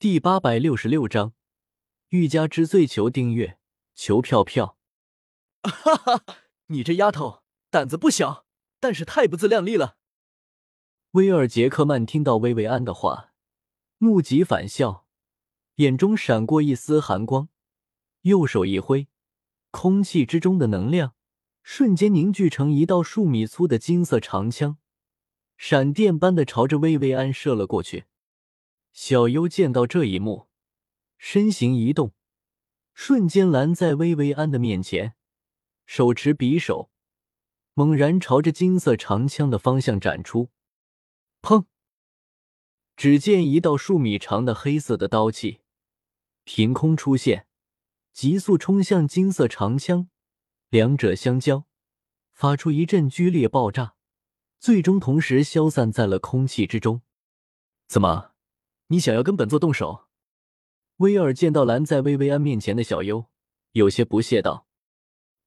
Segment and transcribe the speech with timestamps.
[0.00, 1.34] 第八百六十六章，
[2.08, 3.58] 欲加之罪，求订阅，
[3.94, 4.78] 求票票。
[5.62, 6.24] 哈哈，
[6.68, 8.46] 你这丫头胆子不小，
[8.80, 9.98] 但是太不自量力了。
[11.10, 13.34] 威尔杰克曼听到薇薇安的话，
[13.98, 15.04] 怒极反笑，
[15.74, 17.50] 眼中闪过一丝寒光，
[18.22, 19.06] 右手一挥，
[19.70, 21.12] 空气之中的能量
[21.62, 24.78] 瞬间凝聚成一道数米粗的金色长枪，
[25.58, 28.06] 闪电般的朝着薇薇安射了过去。
[28.92, 30.48] 小优见到这一幕，
[31.16, 32.12] 身形一动，
[32.92, 35.14] 瞬间拦在薇薇安的面前，
[35.86, 36.90] 手持匕首，
[37.74, 40.50] 猛然朝着金色长枪的方向斩出。
[41.42, 41.64] 砰！
[42.96, 45.60] 只见一道数米长的黑色的刀气
[46.44, 47.46] 凭空出现，
[48.12, 50.10] 急速冲向金色长枪，
[50.68, 51.64] 两者相交，
[52.32, 53.94] 发出一阵剧烈爆炸，
[54.58, 57.00] 最终同时消散在了空气之中。
[57.86, 58.29] 怎么？
[58.92, 60.08] 你想要跟本座动手？
[60.96, 63.26] 威尔见到拦在薇薇安面前的小优，
[63.70, 64.66] 有些不屑道。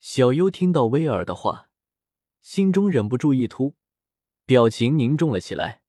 [0.00, 1.68] 小优听到威尔的话，
[2.40, 3.74] 心中忍不住一突，
[4.46, 5.82] 表情凝重了起来。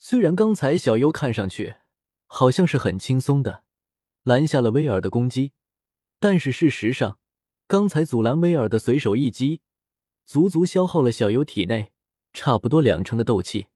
[0.00, 1.76] 虽然刚才小优看上去
[2.26, 3.62] 好像是很轻松的
[4.24, 5.52] 拦下了威尔的攻击，
[6.18, 7.20] 但是事实上，
[7.68, 9.60] 刚才阻拦威尔的随手一击，
[10.24, 11.92] 足足消耗了小优体内
[12.32, 13.68] 差不多两成的斗气。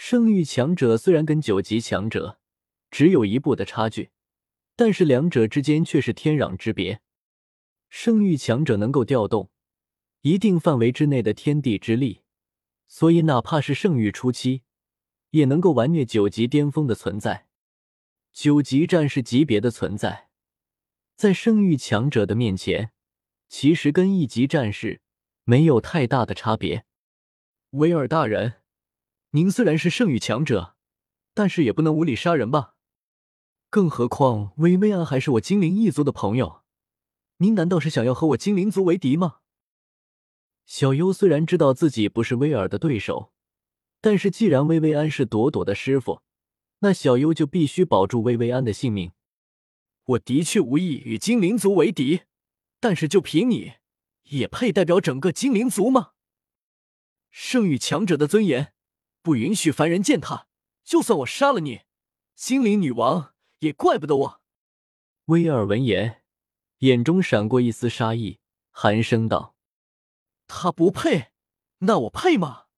[0.00, 2.38] 圣域强者虽然跟九级强者
[2.88, 4.10] 只有一步的差距，
[4.76, 7.00] 但是两者之间却是天壤之别。
[7.88, 9.50] 圣域强者能够调动
[10.20, 12.22] 一定范围之内的天地之力，
[12.86, 14.62] 所以哪怕是圣域初期，
[15.30, 17.48] 也能够完虐九级巅峰的存在。
[18.32, 20.28] 九级战士级别的存在，
[21.16, 22.92] 在圣域强者的面前，
[23.48, 25.00] 其实跟一级战士
[25.42, 26.84] 没有太大的差别。
[27.70, 28.54] 威尔大人。
[29.32, 30.74] 您虽然是圣域强者，
[31.34, 32.76] 但是也不能无理杀人吧？
[33.68, 36.62] 更何况薇薇安还是我精灵一族的朋友，
[37.36, 39.40] 您难道是想要和我精灵族为敌吗？
[40.64, 43.34] 小优虽然知道自己不是威尔的对手，
[44.00, 46.22] 但是既然薇薇安是朵朵的师傅，
[46.78, 49.12] 那小优就必须保住薇薇安的性命。
[50.04, 52.22] 我的确无意与精灵族为敌，
[52.80, 53.74] 但是就凭你，
[54.30, 56.12] 也配代表整个精灵族吗？
[57.30, 58.72] 圣域强者的尊严。
[59.28, 60.46] 不允许凡人践踏。
[60.82, 61.82] 就算我杀了你，
[62.34, 64.40] 精灵女王也怪不得我。
[65.26, 66.22] 威尔闻言，
[66.78, 68.40] 眼中闪过一丝杀意，
[68.70, 69.54] 寒声道
[70.48, 71.30] ：“他不配，
[71.80, 72.68] 那我配吗？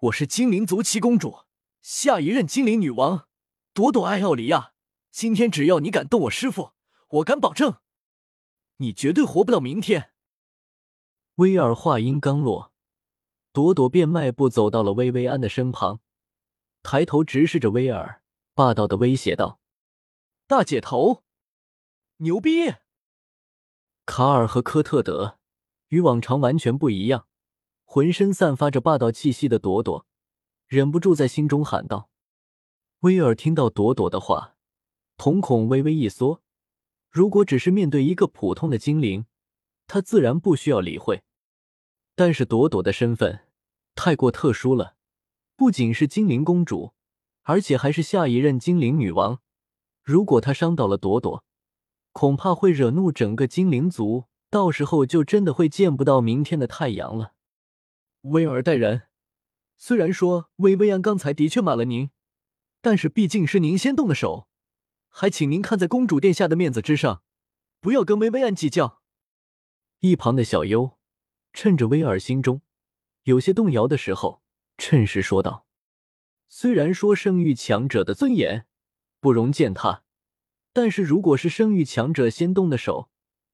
[0.00, 1.44] 我是精灵族七公主，
[1.80, 3.26] 下一任精灵女王，
[3.72, 4.74] 朵朵艾奥里亚。
[5.10, 6.72] 今天只要你敢动我师傅，
[7.08, 7.78] 我敢保证，
[8.76, 10.10] 你绝对活不到明天。”
[11.36, 12.73] 威尔话音刚落。
[13.54, 16.00] 朵朵便迈步走到了薇薇安的身旁，
[16.82, 18.20] 抬头直视着威尔，
[18.52, 19.60] 霸道的威胁道
[20.48, 21.22] ：“大姐头，
[22.16, 22.74] 牛逼！”
[24.06, 25.38] 卡尔和科特德
[25.86, 27.28] 与往常完全不一样，
[27.84, 30.04] 浑身散发着霸道气息的朵朵
[30.66, 32.10] 忍不住在心中喊道
[33.02, 34.56] ：“威尔！”听到朵朵的话，
[35.16, 36.42] 瞳孔微微一缩。
[37.08, 39.26] 如果只是面对一个普通的精灵，
[39.86, 41.22] 他自然不需要理会。
[42.14, 43.46] 但是朵朵的身份
[43.94, 44.96] 太过特殊了，
[45.56, 46.92] 不仅是精灵公主，
[47.42, 49.40] 而且还是下一任精灵女王。
[50.02, 51.44] 如果她伤到了朵朵，
[52.12, 57.32] 恐怕会惹怒整个精灵族，到时候就真的会见不到明天的太阳了。
[58.22, 59.08] 威尔大人，
[59.76, 62.10] 虽然说薇薇安刚才的确骂了您，
[62.80, 64.46] 但是毕竟是您先动的手，
[65.08, 67.22] 还请您看在公主殿下的面子之上，
[67.80, 69.02] 不要跟薇薇安计较。
[70.00, 70.96] 一旁的小优。
[71.54, 72.60] 趁着威尔心中
[73.22, 74.42] 有些动摇的时候，
[74.76, 75.66] 趁势说道
[76.48, 78.66] ：“虽然说圣域强者的尊严
[79.20, 80.02] 不容践踏，
[80.72, 83.08] 但是如果是圣域强者先动的手，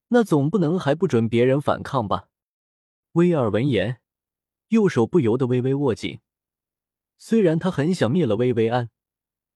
[0.09, 2.28] 那总不能还不准别人反抗吧？”
[3.12, 4.00] 威尔闻言，
[4.69, 6.21] 右手不由得微微握紧。
[7.19, 8.88] 虽然他很想灭了薇薇安，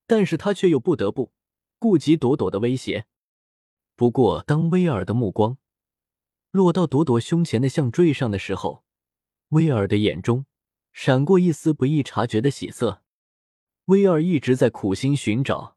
[0.06, 1.32] 但是他却又不得不
[1.78, 3.06] 顾及朵朵的威胁。
[3.96, 5.56] 不过，当威尔的目光……
[6.54, 8.84] 落到朵朵胸前的项坠上的时候，
[9.48, 10.46] 威尔的眼中
[10.92, 13.02] 闪过一丝不易察觉的喜色。
[13.86, 15.76] 威尔一直在苦心寻找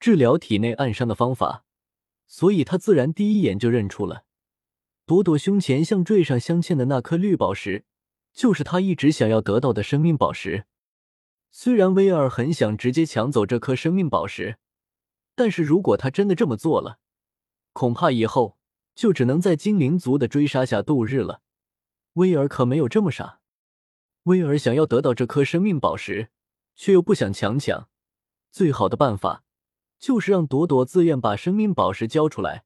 [0.00, 1.64] 治疗体内暗伤的方法，
[2.26, 4.24] 所以他自然第一眼就认出了
[5.04, 7.84] 朵朵胸前项坠上镶嵌的那颗绿宝石，
[8.32, 10.64] 就是他一直想要得到的生命宝石。
[11.50, 14.56] 虽然威尔很想直接抢走这颗生命宝石，
[15.34, 17.00] 但是如果他真的这么做了，
[17.74, 18.55] 恐怕以后……
[18.96, 21.42] 就只能在精灵族的追杀下度日了。
[22.14, 23.40] 威尔可没有这么傻。
[24.24, 26.30] 威尔想要得到这颗生命宝石，
[26.74, 27.88] 却又不想强抢。
[28.50, 29.44] 最好的办法，
[29.98, 32.64] 就是让朵朵自愿把生命宝石交出来。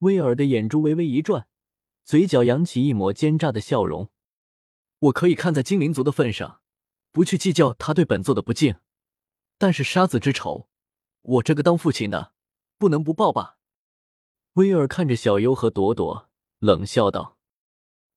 [0.00, 1.46] 威尔的眼珠微微一转，
[2.04, 4.10] 嘴角扬起一抹奸诈的笑容。
[4.98, 6.60] 我可以看在精灵族的份上，
[7.12, 8.74] 不去计较他对本座的不敬，
[9.58, 10.68] 但是杀子之仇，
[11.22, 12.32] 我这个当父亲的
[12.76, 13.58] 不能不报吧？
[14.54, 17.38] 威尔看着小优和朵朵，冷笑道：“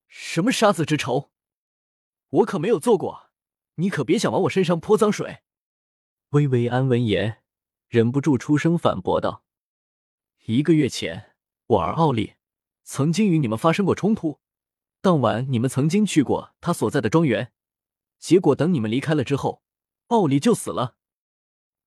[0.08, 1.32] 什么杀子之仇？
[2.28, 3.30] 我可没有做过，
[3.76, 5.44] 你可别想往我身上泼脏水。”
[6.32, 7.42] 薇薇安闻言，
[7.88, 9.46] 忍不住出声反驳道
[10.48, 11.38] ：“一个月前，
[11.68, 12.34] 我儿奥利
[12.84, 14.42] 曾经与你们发生过冲突。
[15.00, 17.54] 当晚，你们曾经去过他所在的庄园，
[18.20, 19.64] 结果等你们离开了之后，
[20.08, 20.98] 奥利就死了。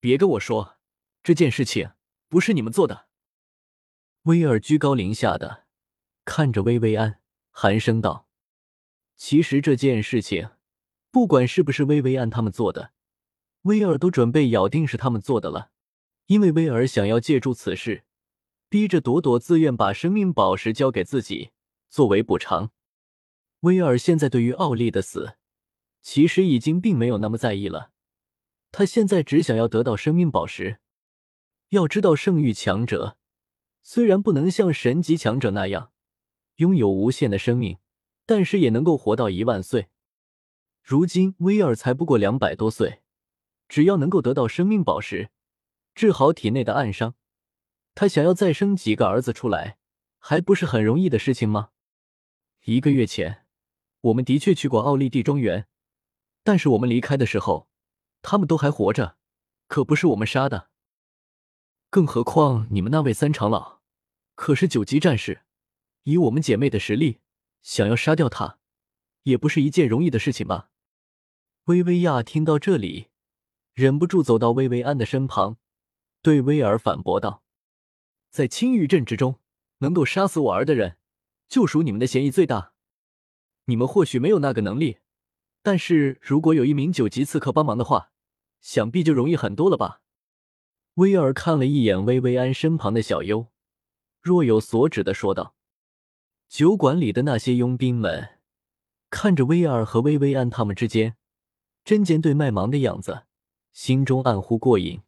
[0.00, 0.78] 别跟我说
[1.22, 1.92] 这件事情
[2.30, 3.07] 不是你们做的。”
[4.28, 5.64] 威尔居高临下的
[6.26, 7.18] 看着薇薇安，
[7.50, 8.28] 寒声道
[9.16, 10.50] ：“其实这件事情，
[11.10, 12.92] 不管是不是薇薇安他们做的，
[13.62, 15.70] 威尔都准备咬定是他们做的了。
[16.26, 18.04] 因为威尔想要借助此事，
[18.68, 21.52] 逼着朵朵自愿把生命宝石交给自己
[21.88, 22.70] 作为补偿。
[23.60, 25.38] 威尔现在对于奥利的死，
[26.02, 27.92] 其实已经并没有那么在意了。
[28.70, 30.80] 他现在只想要得到生命宝石。
[31.70, 33.16] 要知道，圣域强者。”
[33.90, 35.92] 虽然不能像神级强者那样
[36.56, 37.78] 拥有无限的生命，
[38.26, 39.88] 但是也能够活到一万岁。
[40.82, 43.00] 如今威尔才不过两百多岁，
[43.66, 45.30] 只要能够得到生命宝石，
[45.94, 47.14] 治好体内的暗伤，
[47.94, 49.78] 他想要再生几个儿子出来，
[50.18, 51.70] 还不是很容易的事情吗？
[52.64, 53.46] 一个月前，
[54.02, 55.66] 我们的确去过奥利蒂庄园，
[56.44, 57.70] 但是我们离开的时候，
[58.20, 59.16] 他们都还活着，
[59.66, 60.68] 可不是我们杀的。
[61.88, 63.77] 更何况你们那位三长老。
[64.38, 65.42] 可是九级战士，
[66.04, 67.18] 以我们姐妹的实力，
[67.60, 68.60] 想要杀掉他，
[69.24, 70.70] 也不是一件容易的事情吧？
[71.64, 73.08] 薇薇娅听到这里，
[73.74, 75.56] 忍不住走到薇薇安的身旁，
[76.22, 77.42] 对威尔反驳道
[78.30, 79.40] ：“在青玉镇之中，
[79.78, 80.98] 能够杀死我儿的人，
[81.48, 82.74] 就属你们的嫌疑最大。
[83.64, 84.98] 你们或许没有那个能力，
[85.64, 88.12] 但是如果有一名九级刺客帮忙的话，
[88.60, 90.00] 想必就容易很多了吧？”
[90.94, 93.48] 威尔看了一眼薇薇安身旁的小优。
[94.20, 95.54] 若有所指的说道
[96.48, 98.38] ：“酒馆里的那些佣兵们
[99.10, 101.16] 看着威尔和薇薇安他们之间
[101.84, 103.24] 针尖对麦芒的样子，
[103.72, 105.00] 心中暗呼过瘾。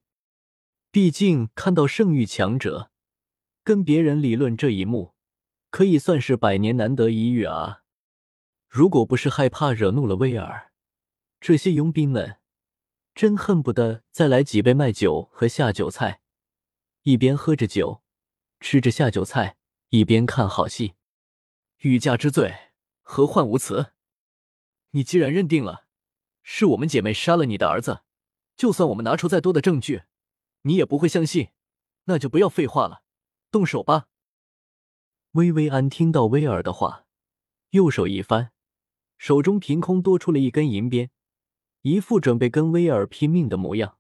[0.91, 2.91] 毕竟看到圣域强者
[3.63, 5.15] 跟别人理论这一幕，
[5.71, 7.83] 可以算是百年难得一遇啊！
[8.69, 10.73] 如果不是害怕惹怒了威尔，
[11.41, 12.39] 这些佣兵们
[13.15, 16.21] 真恨不得再来几杯麦酒和下酒菜，
[17.03, 18.03] 一边喝着酒。”
[18.61, 19.57] 吃着下酒菜，
[19.89, 20.95] 一边看好戏。
[21.79, 22.55] 欲加之罪，
[23.01, 23.95] 何患无辞？
[24.91, 25.87] 你既然认定了
[26.43, 28.03] 是我们姐妹杀了你的儿子，
[28.57, 30.03] 就算我们拿出再多的证据，
[30.63, 31.49] 你也不会相信。
[32.05, 33.03] 那就不要废话了，
[33.51, 34.09] 动手吧。
[35.33, 37.07] 薇薇安听到威尔的话，
[37.71, 38.53] 右手一翻，
[39.17, 41.11] 手中凭空多出了一根银鞭，
[41.83, 44.00] 一副准备跟威尔拼命的模样。